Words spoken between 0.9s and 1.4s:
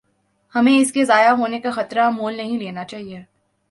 کے ضائع